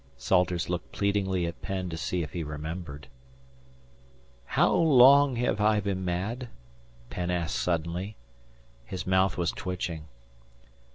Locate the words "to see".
1.91-2.23